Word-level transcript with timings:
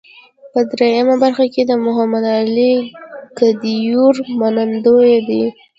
په 0.51 0.59
درېیمه 0.71 1.15
برخه 1.23 1.45
کې 1.53 1.61
د 1.65 1.71
محمد 1.85 2.25
علي 2.37 2.73
کدیور 3.37 4.15
موندنې 4.39 5.15
دي. 5.27 5.43